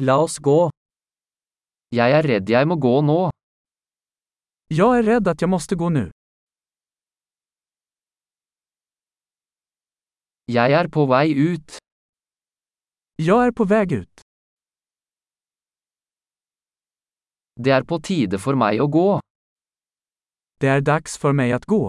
[0.00, 0.70] La oss gå.
[1.92, 3.18] Jeg er redd jeg må gå nå.
[4.72, 6.06] Jeg er redd at jeg måste gå nå.
[10.48, 11.76] Jeg er på vei ut.
[13.20, 14.24] Jeg er på vei ut.
[17.60, 19.08] Det er på tide for meg å gå.
[20.64, 21.84] Det er dags for meg å gå.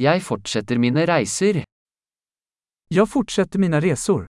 [0.00, 1.67] Jeg fortsetter mine reiser.
[2.90, 4.26] Jag fortsätter mina resor.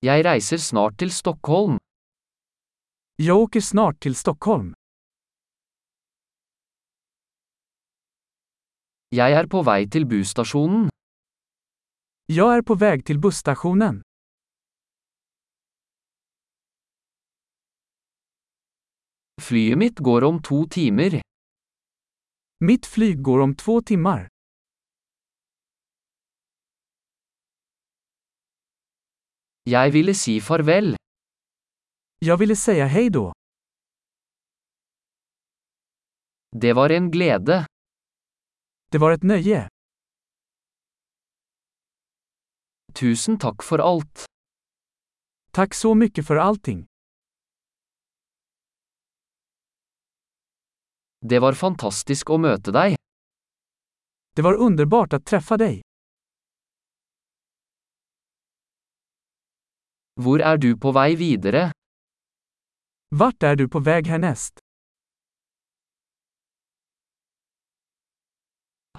[0.00, 1.78] Jeg reiser snart til Stockholm.
[3.16, 4.74] Jag åker snart till Stockholm.
[9.14, 10.88] Jeg er på vei til busstasjonen.
[12.26, 14.02] Jag är på väg till busstationen.
[19.40, 21.20] Flyet mitt går om to timer.
[22.60, 24.31] Mitt flyg går om två timmar.
[29.64, 30.96] Jeg ville si farvel.
[32.18, 33.32] Jag ville säga hej då.
[36.50, 37.66] Det var en glede.
[38.90, 39.68] Det var ett nöje.
[42.94, 44.24] Tusen takk for alt.
[45.52, 46.86] Tack så mycket för allting.
[51.20, 52.96] Det var fantastisk å møte deg.
[54.36, 55.80] Det var underbart att träffa dig.
[60.20, 61.70] Hvor er du på vei videre?
[63.20, 64.60] Vart er du på vei hernest?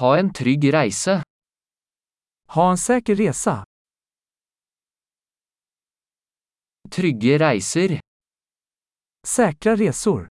[0.00, 1.22] Ha en trygg reise.
[2.54, 3.64] Ha en sikker resa.
[6.90, 8.00] Trygge reiser.
[9.26, 10.28] Säkra resor.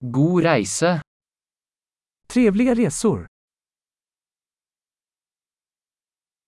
[0.00, 1.00] God reise.
[2.28, 3.29] Trevliga resor.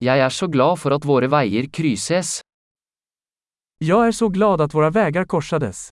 [0.03, 2.41] Jeg er så glad for at våre veier krysses.
[3.79, 5.91] Jag är så glad att våra vägar korsades.